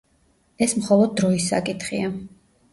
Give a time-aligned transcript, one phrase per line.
[0.67, 2.13] ეს მხოლოდ დროის საკითხია.